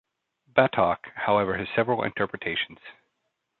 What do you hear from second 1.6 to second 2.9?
several interpretations.